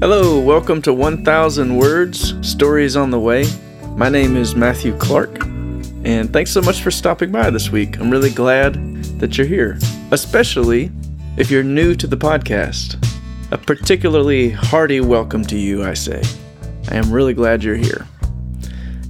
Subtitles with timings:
[0.00, 3.46] Hello, welcome to 1000 Words Stories on the Way.
[3.94, 5.44] My name is Matthew Clark,
[6.04, 8.00] and thanks so much for stopping by this week.
[8.00, 9.78] I'm really glad that you're here,
[10.10, 10.90] especially
[11.36, 12.96] if you're new to the podcast.
[13.52, 16.20] A particularly hearty welcome to you, I say.
[16.90, 18.08] I am really glad you're here.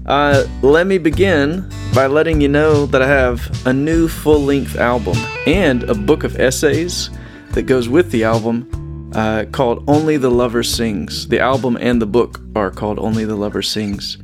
[0.05, 4.77] Uh, let me begin by letting you know that I have a new full length
[4.77, 5.17] album
[5.47, 7.09] and a book of essays
[7.53, 11.29] that goes with the album uh, called Only the Lover Sings.
[11.29, 14.17] The album and the book are called Only the Lover Sings.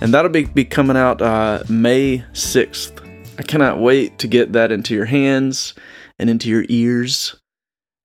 [0.00, 3.00] And that'll be, be coming out uh, May 6th.
[3.38, 5.74] I cannot wait to get that into your hands
[6.18, 7.36] and into your ears.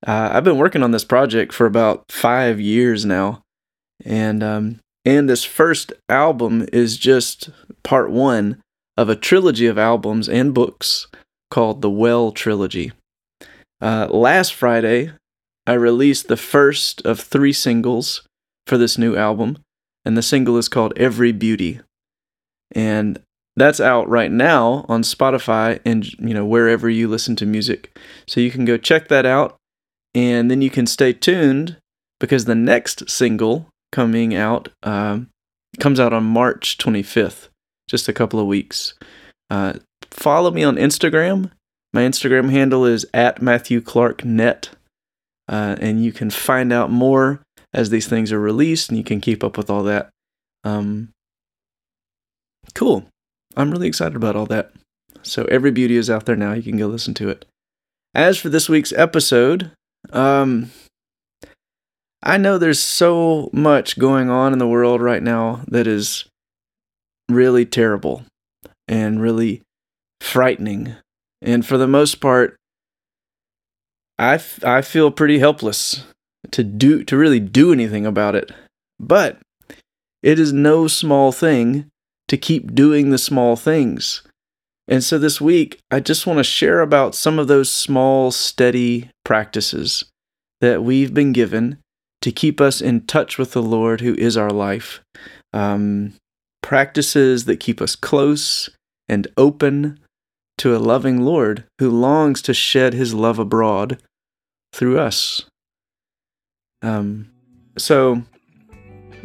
[0.08, 3.42] Uh, I've been working on this project for about five years now.
[4.06, 7.50] And, um, and this first album is just
[7.84, 8.62] part one
[8.96, 11.08] of a trilogy of albums and books
[11.52, 12.94] called the Well Trilogy.
[13.82, 15.12] Uh, last Friday,
[15.66, 18.24] I released the first of three singles
[18.68, 19.60] for this new album,
[20.06, 21.80] and the single is called Every Beauty.
[22.72, 23.20] And
[23.56, 27.98] that's out right now on Spotify and you know wherever you listen to music.
[28.28, 29.58] So you can go check that out
[30.16, 31.78] and then you can stay tuned
[32.20, 35.30] because the next single coming out um,
[35.80, 37.50] comes out on March 25th,
[37.88, 38.94] just a couple of weeks.
[39.50, 39.74] Uh,
[40.12, 41.52] follow me on Instagram.
[41.94, 44.70] My Instagram handle is at Matthew Clark Net
[45.50, 47.42] uh, and you can find out more
[47.74, 50.10] as these things are released, and you can keep up with all that.
[50.64, 51.10] Um,
[52.76, 53.06] cool.
[53.58, 54.72] I'm really excited about all that.
[55.24, 56.54] So every beauty is out there now.
[56.54, 57.46] You can go listen to it.
[58.14, 59.72] As for this week's episode,
[60.12, 60.70] um,
[62.22, 66.26] I know there's so much going on in the world right now that is
[67.28, 68.24] really terrible
[68.88, 69.62] and really
[70.22, 70.96] frightening.
[71.42, 72.56] And for the most part,
[74.18, 76.04] I, f- I feel pretty helpless
[76.52, 78.52] to do to really do anything about it.
[79.00, 79.40] But
[80.22, 81.88] it is no small thing
[82.28, 84.22] to keep doing the small things.
[84.88, 89.10] And so this week, I just want to share about some of those small, steady
[89.24, 90.06] practices
[90.62, 91.78] that we've been given
[92.22, 95.02] to keep us in touch with the Lord who is our life.
[95.54, 96.14] Um,
[96.62, 98.70] practices that keep us close
[99.08, 100.00] and open
[100.60, 104.02] to a loving Lord who longs to shed his love abroad
[104.74, 105.46] through us.
[106.82, 107.32] Um,
[107.78, 108.24] so,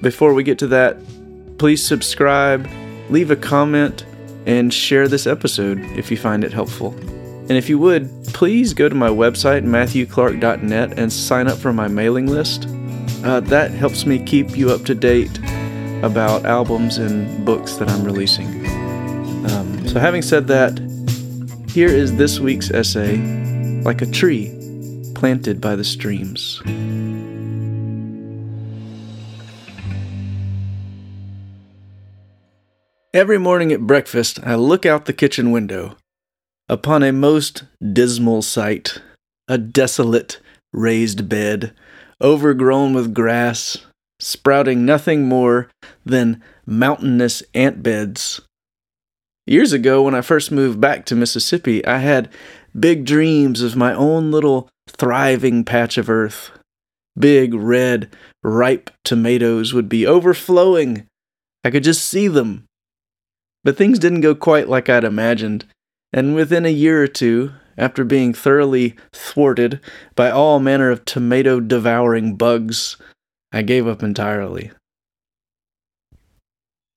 [0.00, 0.96] before we get to that,
[1.58, 2.68] please subscribe,
[3.10, 4.04] leave a comment,
[4.46, 6.94] and share this episode if you find it helpful.
[7.48, 11.88] And if you would, please go to my website, matthewclark.net, and sign up for my
[11.88, 12.66] mailing list.
[13.24, 15.38] Uh, that helps me keep you up to date
[16.02, 18.66] about albums and books that I'm releasing.
[19.50, 20.78] Um, so, having said that,
[21.74, 23.16] here is this week's essay
[23.82, 24.52] Like a Tree
[25.16, 26.62] planted by the streams.
[33.12, 35.96] Every morning at breakfast, I look out the kitchen window
[36.68, 39.00] upon a most dismal sight
[39.48, 40.38] a desolate
[40.72, 41.74] raised bed,
[42.22, 43.78] overgrown with grass,
[44.20, 45.68] sprouting nothing more
[46.06, 48.40] than mountainous ant beds.
[49.46, 52.30] Years ago, when I first moved back to Mississippi, I had
[52.78, 56.50] big dreams of my own little thriving patch of earth.
[57.18, 61.06] Big, red, ripe tomatoes would be overflowing.
[61.62, 62.64] I could just see them.
[63.62, 65.66] But things didn't go quite like I'd imagined,
[66.12, 69.80] and within a year or two, after being thoroughly thwarted
[70.14, 72.96] by all manner of tomato devouring bugs,
[73.52, 74.70] I gave up entirely.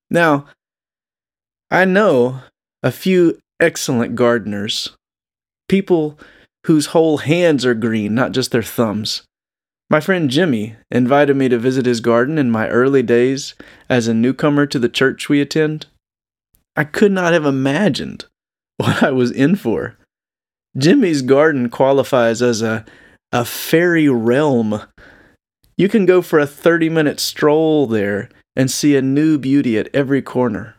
[0.09, 0.47] Now,
[1.69, 2.41] I know
[2.81, 4.95] a few excellent gardeners,
[5.67, 6.17] people
[6.65, 9.23] whose whole hands are green, not just their thumbs.
[9.89, 13.53] My friend Jimmy invited me to visit his garden in my early days
[13.89, 15.87] as a newcomer to the church we attend.
[16.77, 18.25] I could not have imagined
[18.77, 19.97] what I was in for.
[20.77, 22.85] Jimmy's garden qualifies as a,
[23.33, 24.83] a fairy realm.
[25.77, 29.93] You can go for a 30 minute stroll there and see a new beauty at
[29.93, 30.76] every corner.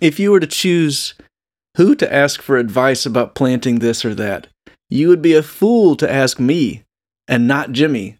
[0.00, 1.14] If you were to choose
[1.76, 4.48] who to ask for advice about planting this or that.
[4.88, 6.82] You would be a fool to ask me,
[7.28, 8.16] and not Jimmy.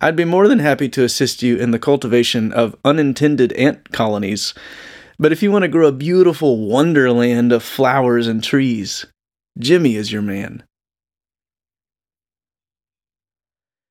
[0.00, 4.54] I'd be more than happy to assist you in the cultivation of unintended ant colonies,
[5.18, 9.06] but if you want to grow a beautiful wonderland of flowers and trees,
[9.58, 10.62] Jimmy is your man.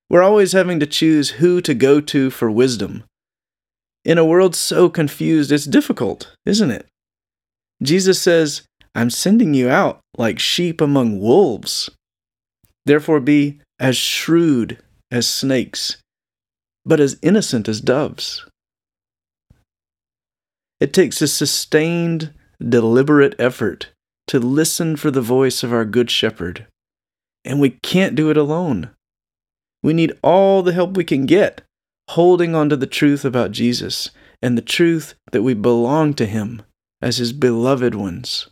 [0.10, 3.04] We're always having to choose who to go to for wisdom.
[4.06, 6.88] In a world so confused, it's difficult, isn't it?
[7.82, 8.64] Jesus says,
[8.96, 11.90] I'm sending you out like sheep among wolves.
[12.86, 14.80] Therefore, be as shrewd
[15.12, 15.98] as snakes,
[16.86, 18.46] but as innocent as doves.
[20.80, 23.90] It takes a sustained, deliberate effort
[24.28, 26.66] to listen for the voice of our Good Shepherd,
[27.46, 28.90] and we can't do it alone.
[29.84, 31.62] We need all the help we can get,
[32.10, 34.10] holding on to the truth about Jesus
[34.42, 36.64] and the truth that we belong to Him
[37.02, 38.50] as His beloved ones.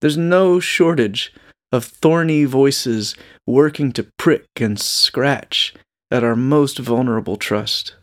[0.00, 1.32] There's no shortage
[1.72, 3.14] of thorny voices
[3.46, 5.74] working to prick and scratch
[6.10, 7.96] at our most vulnerable trust.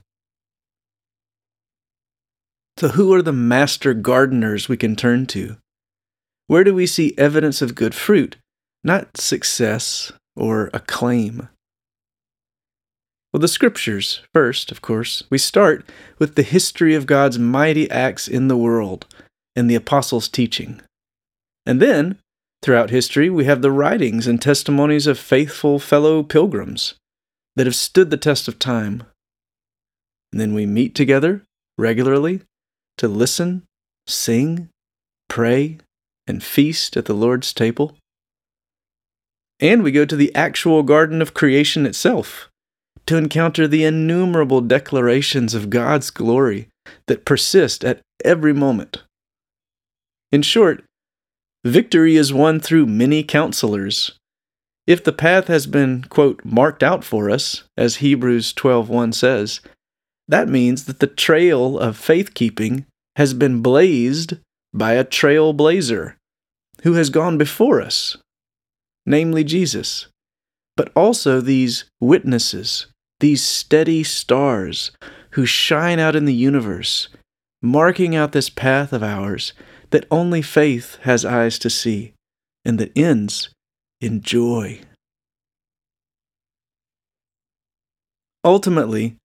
[2.77, 5.57] So, who are the master gardeners we can turn to?
[6.48, 8.36] Where do we see evidence of good fruit,
[8.83, 11.48] not success or acclaim?
[13.35, 15.23] Well, the scriptures, first, of course.
[15.29, 15.85] We start
[16.19, 19.05] with the history of God's mighty acts in the world
[19.57, 20.79] and the apostles' teaching.
[21.65, 22.19] And then,
[22.61, 26.95] throughout history, we have the writings and testimonies of faithful fellow pilgrims
[27.57, 29.03] that have stood the test of time.
[30.31, 31.41] And then we meet together
[31.77, 32.39] regularly
[32.99, 33.63] to listen,
[34.07, 34.69] sing,
[35.27, 35.79] pray,
[36.25, 37.97] and feast at the Lord's table.
[39.59, 42.49] And we go to the actual garden of creation itself
[43.07, 46.69] to encounter the innumerable declarations of God's glory
[47.07, 49.04] that persist at every moment.
[50.31, 50.84] In short,
[51.63, 54.18] victory is won through many counselors.
[54.88, 59.62] If the path has been, quote, marked out for us, as Hebrews 12:1 says,
[60.28, 62.86] that means that the trail of faith keeping
[63.16, 64.38] has been blazed
[64.74, 66.16] by a trailblazer
[66.84, 68.18] who has gone before us,
[69.06, 70.07] namely Jesus,
[70.75, 72.88] but also these witnesses,
[73.19, 74.91] these steady stars
[75.31, 77.07] who shine out in the universe,
[77.62, 79.53] marking out this path of ours
[79.91, 82.13] that only faith has eyes to see
[82.63, 83.50] and that ends
[84.01, 84.81] in joy.
[88.44, 89.15] Ultimately,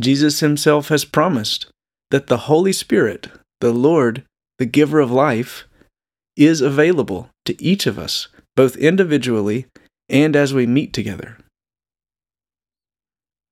[0.00, 1.66] Jesus himself has promised
[2.10, 3.28] that the Holy Spirit,
[3.60, 4.24] the Lord,
[4.58, 5.64] the giver of life,
[6.36, 9.66] is available to each of us, both individually
[10.08, 11.38] and as we meet together.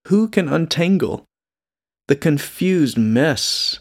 [0.09, 1.25] Who can untangle
[2.09, 3.79] the confused mess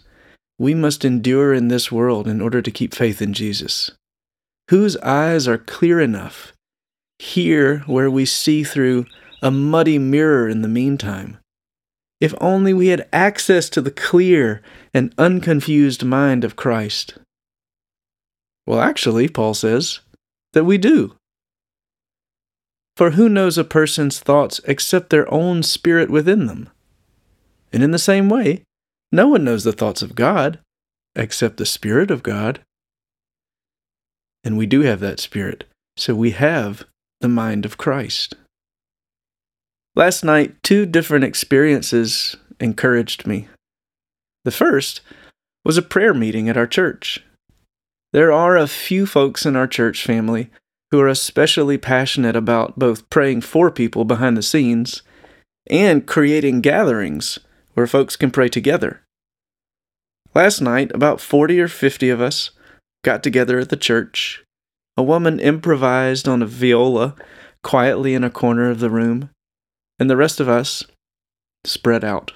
[0.60, 3.92] we must endure in this world in order to keep faith in Jesus?
[4.70, 6.54] Whose eyes are clear enough,
[7.20, 9.06] here where we see through
[9.42, 11.38] a muddy mirror in the meantime?
[12.20, 14.62] If only we had access to the clear
[14.94, 17.16] and unconfused mind of Christ.
[18.68, 20.02] Well, actually, Paul says
[20.54, 21.16] that we do.
[22.96, 26.70] For who knows a person's thoughts except their own spirit within them?
[27.74, 28.64] And in the same way,
[29.12, 30.60] no one knows the thoughts of God
[31.16, 32.62] except the Spirit of God.
[34.44, 35.66] And we do have that Spirit,
[35.98, 36.86] so we have
[37.20, 38.36] the mind of Christ.
[39.96, 43.50] Last night, two different experiences encouraged me.
[44.46, 45.02] The first
[45.66, 47.24] was a prayer meeting at our church.
[48.14, 50.50] There are a few folks in our church family
[50.92, 55.02] who are especially passionate about both praying for people behind the scenes
[55.68, 57.40] and creating gatherings
[57.74, 59.02] where folks can pray together.
[60.34, 62.52] Last night, about 40 or 50 of us
[63.04, 64.44] got together at the church.
[64.98, 67.16] A woman improvised on a viola
[67.64, 69.30] quietly in a corner of the room
[70.00, 70.84] and the rest of us
[71.63, 72.34] spread out.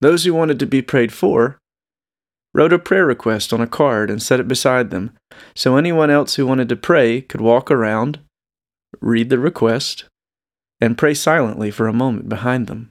[0.00, 1.58] Those who wanted to be prayed for
[2.52, 5.12] wrote a prayer request on a card and set it beside them,
[5.54, 8.20] so anyone else who wanted to pray could walk around,
[9.00, 10.04] read the request,
[10.80, 12.90] and pray silently for a moment behind them.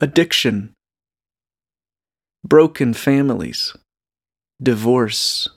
[0.00, 0.72] Addiction,
[2.44, 3.74] broken families,
[4.62, 5.48] divorce,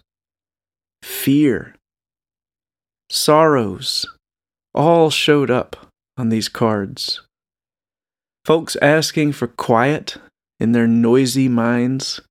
[1.04, 1.76] fear,
[3.10, 4.06] sorrows,
[4.74, 7.22] all showed up on these cards.
[8.46, 10.18] Folks asking for quiet
[10.62, 12.22] in their noisy minds,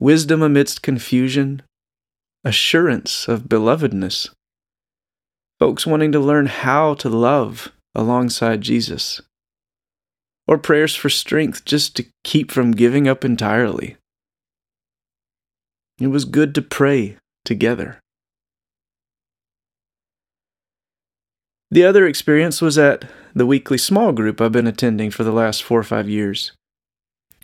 [0.00, 1.60] wisdom amidst confusion,
[2.44, 4.30] assurance of belovedness.
[5.60, 9.20] Folks wanting to learn how to love alongside Jesus.
[10.48, 13.96] Or prayers for strength just to keep from giving up entirely.
[16.00, 18.00] It was good to pray together.
[21.70, 23.04] The other experience was at
[23.34, 26.52] the weekly small group I've been attending for the last four or five years.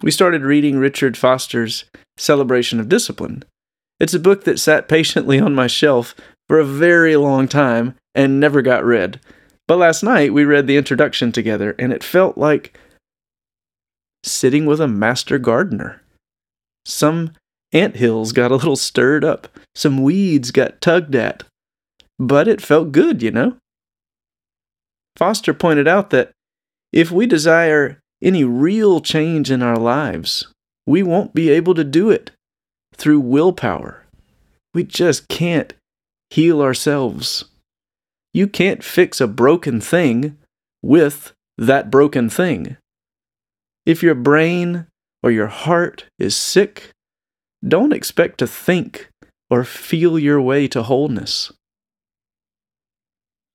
[0.01, 1.85] We started reading Richard Foster's
[2.17, 3.43] Celebration of Discipline.
[3.99, 6.15] It's a book that sat patiently on my shelf
[6.47, 9.21] for a very long time and never got read.
[9.67, 12.79] But last night we read the introduction together, and it felt like
[14.23, 16.01] sitting with a master gardener.
[16.87, 17.33] Some
[17.73, 21.43] ant hills got a little stirred up, some weeds got tugged at,
[22.21, 23.57] but it felt good, you know?
[25.17, 26.31] Foster pointed out that
[26.93, 30.47] if we desire any real change in our lives,
[30.87, 32.31] we won't be able to do it
[32.95, 34.05] through willpower.
[34.75, 35.73] We just can't
[36.31, 37.45] heal ourselves.
[38.33, 40.37] You can't fix a broken thing
[40.83, 42.77] with that broken thing.
[43.87, 44.87] If your brain
[45.23, 46.91] or your heart is sick,
[47.67, 49.09] don't expect to think
[49.51, 51.51] or feel your way to wholeness.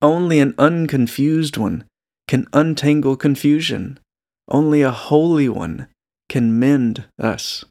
[0.01, 1.85] Only an unconfused one
[2.27, 3.99] can untangle confusion.
[4.47, 5.87] Only a holy one
[6.29, 7.63] can mend us.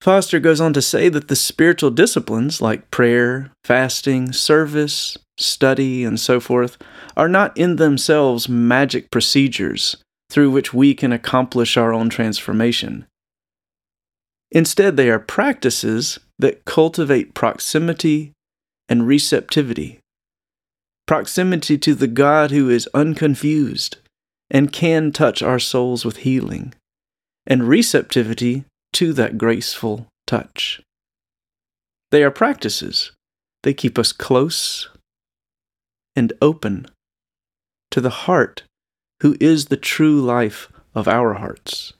[0.00, 6.20] Foster goes on to say that the spiritual disciplines like prayer, fasting, service, study, and
[6.20, 6.78] so forth
[7.16, 9.96] are not in themselves magic procedures
[10.30, 13.06] through which we can accomplish our own transformation.
[14.52, 18.32] Instead, they are practices that cultivate proximity
[18.88, 19.98] and receptivity.
[21.06, 23.96] Proximity to the God who is unconfused
[24.50, 26.74] and can touch our souls with healing,
[27.46, 30.80] and receptivity to that graceful touch.
[32.10, 33.12] They are practices.
[33.62, 34.88] They keep us close
[36.14, 36.86] and open
[37.90, 38.62] to the heart
[39.22, 41.92] who is the true life of our hearts.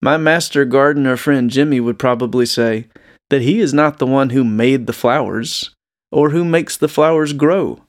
[0.00, 2.86] My master gardener friend Jimmy would probably say
[3.30, 5.74] that he is not the one who made the flowers
[6.10, 7.80] or who makes the flowers grow,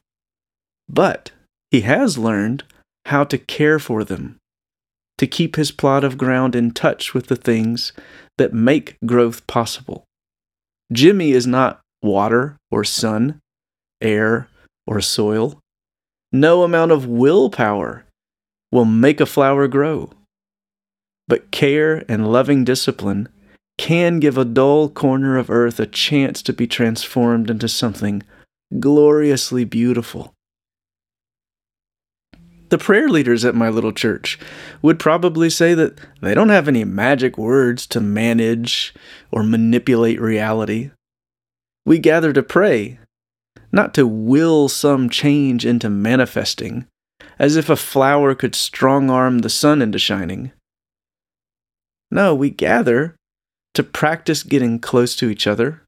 [0.88, 1.32] but
[1.72, 2.64] he has learned
[3.06, 4.38] how to care for them,
[5.18, 7.94] to keep his plot of ground in touch with the things
[8.38, 10.04] that make growth possible.
[10.92, 13.40] Jimmy is not water or sun,
[14.02, 14.48] air
[14.88, 15.60] or soil.
[16.32, 18.06] No amount of willpower
[18.72, 20.12] will make a flower grow.
[21.28, 23.30] But care and loving discipline
[23.80, 28.22] can give a dull corner of earth a chance to be transformed into something
[28.78, 30.34] gloriously beautiful.
[32.68, 34.38] The prayer leaders at my little church
[34.82, 38.94] would probably say that they don't have any magic words to manage
[39.32, 40.92] or manipulate reality.
[41.86, 43.00] We gather to pray,
[43.72, 46.86] not to will some change into manifesting,
[47.40, 50.52] as if a flower could strong arm the sun into shining.
[52.12, 53.16] No, we gather
[53.74, 55.84] to practice getting close to each other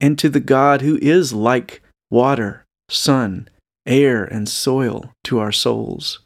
[0.00, 3.48] and to the God who is like water, sun,
[3.86, 6.20] air, and soil to our souls.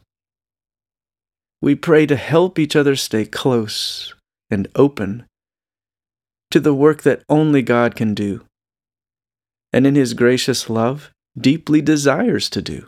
[1.61, 4.13] We pray to help each other stay close
[4.51, 5.25] and open
[6.51, 8.45] to the work that only God can do,
[9.71, 12.87] and in His gracious love, deeply desires to do.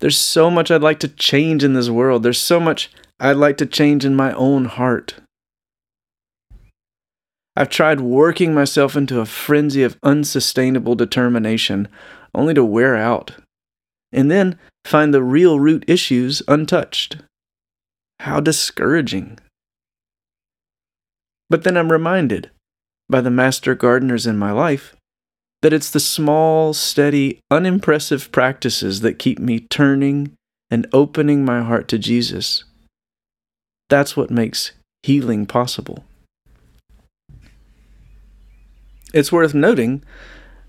[0.00, 2.22] There's so much I'd like to change in this world.
[2.22, 5.14] There's so much I'd like to change in my own heart.
[7.56, 11.88] I've tried working myself into a frenzy of unsustainable determination,
[12.32, 13.32] only to wear out,
[14.12, 17.16] and then find the real root issues untouched.
[18.20, 19.40] How discouraging.
[21.50, 22.50] But then I'm reminded
[23.08, 24.94] by the master gardeners in my life
[25.62, 30.32] that it's the small, steady, unimpressive practices that keep me turning
[30.70, 32.64] and opening my heart to Jesus.
[33.88, 34.72] That's what makes
[35.02, 36.04] healing possible.
[39.14, 40.04] It's worth noting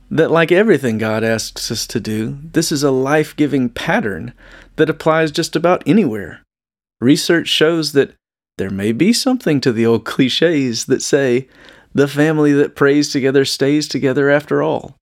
[0.10, 4.34] that, like everything God asks us to do, this is a life giving pattern
[4.77, 6.41] that applies just about anywhere.
[7.01, 8.15] Research shows that
[8.58, 11.48] there may be something to the old cliches that say,
[12.00, 14.96] the family that prays together stays together after all.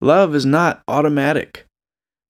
[0.00, 1.66] Love is not automatic,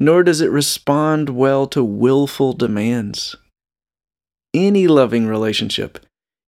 [0.00, 3.36] nor does it respond well to willful demands.
[4.54, 5.98] Any loving relationship,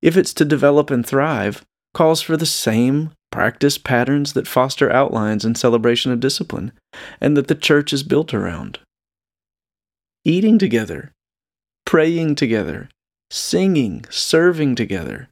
[0.01, 5.45] if it's to develop and thrive, calls for the same practice patterns that Foster outlines
[5.45, 6.73] and Celebration of Discipline
[7.21, 8.79] and that the church is built around.
[10.25, 11.13] Eating together,
[11.85, 12.89] praying together,
[13.31, 15.29] singing, serving together,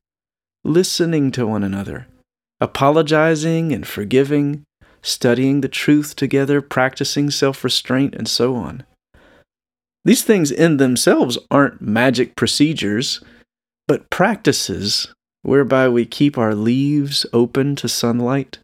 [0.64, 2.06] listening to one another,
[2.60, 4.64] apologizing and forgiving,
[5.02, 8.84] studying the truth together, practicing self restraint, and so on.
[10.04, 13.22] These things in themselves aren't magic procedures,
[13.86, 15.12] but practices
[15.42, 18.58] whereby we keep our leaves open to sunlight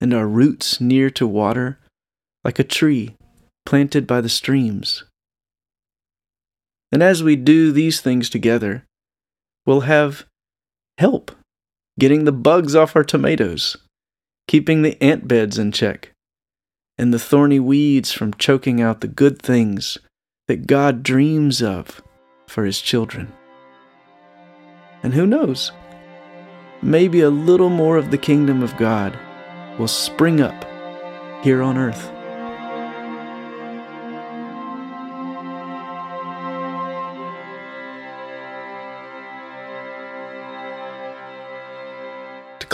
[0.00, 1.78] and our roots near to water,
[2.44, 3.14] like a tree
[3.64, 5.04] planted by the streams.
[6.92, 8.84] And as we do these things together,
[9.66, 10.26] we'll have
[10.98, 11.32] help
[11.98, 13.76] getting the bugs off our tomatoes,
[14.48, 16.10] keeping the ant beds in check,
[16.98, 19.98] and the thorny weeds from choking out the good things
[20.48, 22.02] that God dreams of
[22.46, 23.32] for his children.
[25.02, 25.72] And who knows?
[26.82, 29.18] Maybe a little more of the kingdom of God
[29.78, 30.64] will spring up
[31.42, 32.10] here on earth.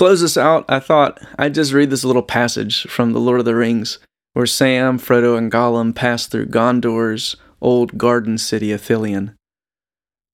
[0.01, 3.45] Close this out, I thought I'd just read this little passage from The Lord of
[3.45, 3.99] the Rings
[4.33, 9.35] where Sam, Frodo, and Gollum pass through Gondor's old garden city, Ithilien.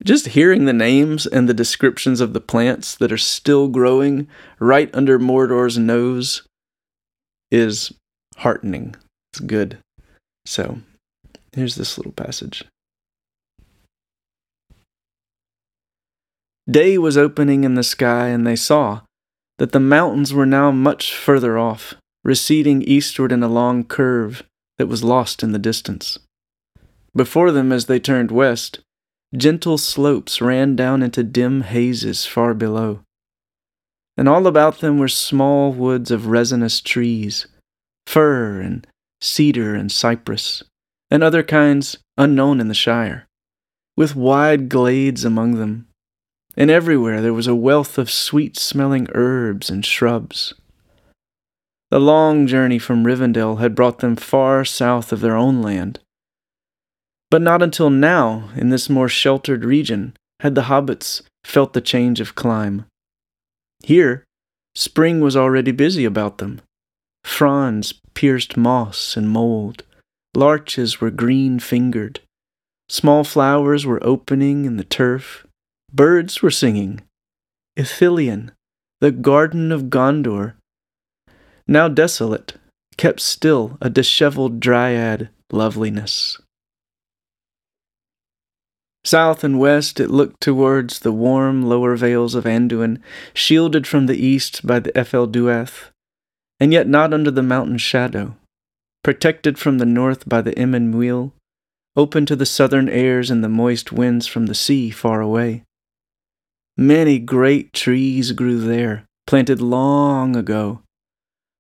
[0.05, 4.29] Just hearing the names and the descriptions of the plants that are still growing
[4.61, 6.47] right under Mordor's nose
[7.51, 7.93] is
[8.37, 8.95] heartening.
[9.33, 9.79] It's good.
[10.45, 10.79] So,
[11.57, 12.65] here's this little passage.
[16.71, 19.01] Day was opening in the sky, and they saw
[19.59, 21.95] that the mountains were now much further off,
[22.25, 24.43] receding eastward in a long curve
[24.79, 26.19] that was lost in the distance.
[27.15, 28.81] Before them, as they turned west,
[29.35, 33.01] gentle slopes ran down into dim hazes far below.
[34.17, 37.47] And all about them were small woods of resinous trees,
[38.07, 38.87] fir and
[39.21, 40.63] cedar and cypress,
[41.11, 43.27] and other kinds unknown in the Shire,
[43.97, 45.86] with wide glades among them.
[46.57, 50.55] And everywhere there was a wealth of sweet smelling herbs and shrubs.
[51.91, 56.01] The long journey from Rivendell had brought them far south of their own land,
[57.31, 62.21] but not until now, in this more sheltered region, had the hobbits felt the change
[62.21, 62.87] of clime.
[63.85, 64.25] Here,
[64.75, 66.61] spring was already busy about them.
[67.25, 69.85] Fronds pierced moss and mold,
[70.35, 72.21] larches were green fingered,
[72.89, 75.46] small flowers were opening in the turf,
[75.97, 77.01] birds were singing.
[77.77, 78.51] Ithilien,
[79.01, 80.55] the garden of Gondor,
[81.67, 82.55] now desolate,
[82.97, 86.39] kept still a disheveled dryad loveliness.
[89.05, 93.01] South and west it looked towards the warm lower vales of Anduin,
[93.33, 95.91] shielded from the east by the Ephel Duath,
[96.59, 98.37] and yet not under the mountain shadow,
[99.05, 101.33] protected from the north by the Emyn Muil,
[101.95, 105.63] open to the southern airs and the moist winds from the sea far away.
[106.77, 110.83] Many great trees grew there, planted long ago,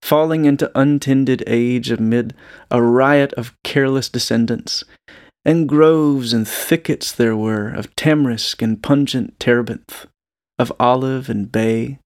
[0.02, 2.34] falling into untended age amid
[2.70, 4.84] a riot of careless descendants,
[5.42, 10.06] and groves and thickets there were of tamarisk and pungent terebinth,
[10.58, 11.98] of olive and bay.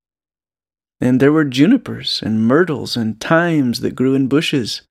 [1.00, 4.82] And there were junipers and myrtles and thymes that grew in bushes,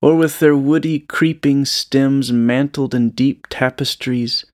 [0.00, 4.44] or with their woody creeping stems mantled in deep tapestries,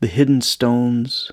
[0.00, 1.32] the hidden stones.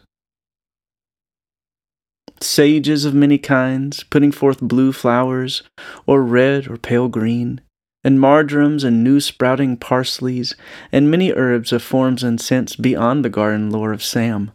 [2.41, 5.63] Sages of many kinds, putting forth blue flowers,
[6.05, 7.61] or red or pale green
[8.03, 10.55] and marjorams and new sprouting parsleys,
[10.93, 14.51] and many herbs of forms and scents beyond the garden lore of Sam.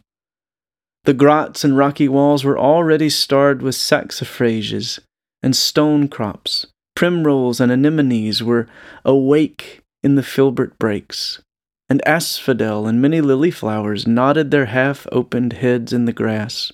[1.05, 5.01] The grots and rocky walls were already starred with saxifrages
[5.43, 6.67] and stone crops.
[6.95, 8.69] Primrose and anemones were
[9.05, 11.43] awake in the filbert brakes,
[11.91, 16.73] and asphodel and many lily flowers nodded their half opened heads in the grass.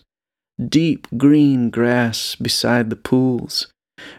[0.58, 3.68] Deep green grass beside the pools,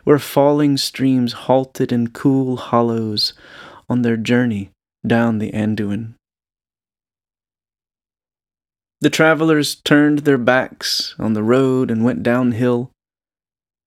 [0.06, 3.34] where falling streams halted in cool hollows
[3.90, 4.72] on their journey
[5.06, 6.14] down the Anduin.
[9.02, 12.92] The travelers turned their backs on the road and went downhill,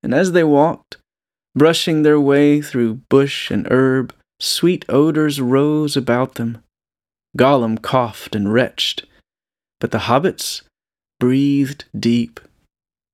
[0.03, 0.99] and as they walked,
[1.55, 6.62] brushing their way through bush and herb, sweet odors rose about them.
[7.37, 9.07] Gollum coughed and retched,
[9.81, 10.62] but the hobbits
[11.23, 12.41] breathed deep.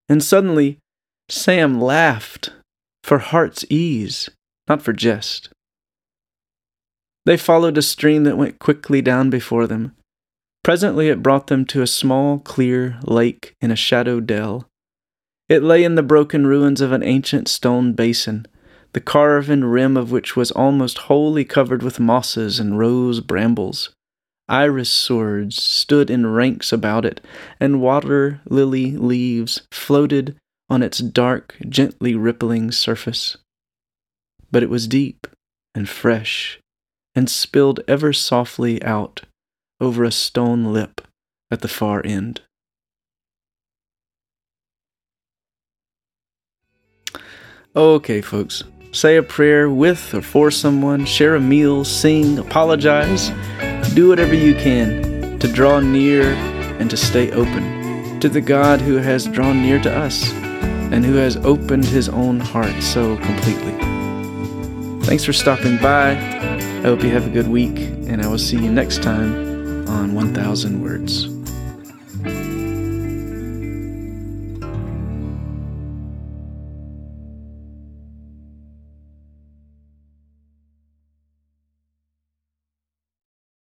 [0.09, 0.79] And suddenly
[1.29, 2.55] Sam laughed
[3.05, 4.31] for heart's ease,
[4.67, 5.51] not for jest.
[7.27, 9.95] They followed a stream that went quickly down before them.
[10.65, 14.67] Presently it brought them to a small, clear lake in a shadowed dell.
[15.51, 18.47] It lay in the broken ruins of an ancient stone basin,
[18.95, 23.91] the carven rim of which was almost wholly covered with mosses and rose brambles.
[24.49, 27.21] Iris swords stood in ranks about it,
[27.61, 30.37] and water lily leaves floated
[30.71, 33.37] on its dark, gently rippling surface.
[34.51, 35.27] But it was deep
[35.75, 36.61] and fresh,
[37.15, 39.23] and spilled ever softly out
[39.81, 41.03] over a stone lip
[41.51, 42.41] at the far end.
[47.77, 48.65] Okay, folks.
[48.91, 53.31] Say a prayer with or for someone, share a meal, sing, apologize.
[53.95, 56.33] Do whatever you can to draw near
[56.79, 61.15] and to stay open to the God who has drawn near to us and who
[61.15, 63.73] has opened his own heart so completely.
[65.07, 66.11] Thanks for stopping by.
[66.11, 70.15] I hope you have a good week, and I will see you next time on
[70.15, 71.38] 1000 Words.